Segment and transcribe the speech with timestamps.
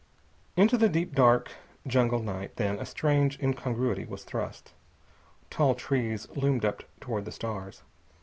[0.55, 1.51] Into the deep dark
[1.85, 4.73] jungle night, then, a strange incongruity was thrust.
[5.51, 7.83] Tall trees loomed up toward the stars.